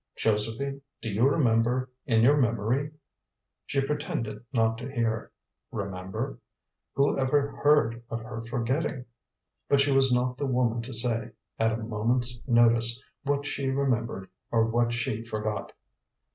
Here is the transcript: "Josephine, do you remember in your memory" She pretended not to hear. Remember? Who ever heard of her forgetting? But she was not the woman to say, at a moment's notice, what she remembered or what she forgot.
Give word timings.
"Josephine, 0.15 0.81
do 0.99 1.11
you 1.11 1.29
remember 1.29 1.91
in 2.07 2.23
your 2.23 2.35
memory" 2.35 2.89
She 3.67 3.81
pretended 3.81 4.43
not 4.51 4.79
to 4.79 4.91
hear. 4.91 5.31
Remember? 5.71 6.39
Who 6.95 7.19
ever 7.19 7.51
heard 7.57 8.01
of 8.09 8.21
her 8.21 8.41
forgetting? 8.41 9.05
But 9.69 9.79
she 9.79 9.91
was 9.91 10.11
not 10.11 10.39
the 10.39 10.47
woman 10.47 10.81
to 10.81 10.93
say, 10.95 11.29
at 11.59 11.71
a 11.73 11.77
moment's 11.77 12.39
notice, 12.47 12.99
what 13.25 13.45
she 13.45 13.67
remembered 13.67 14.27
or 14.49 14.65
what 14.65 14.91
she 14.91 15.23
forgot. 15.23 15.71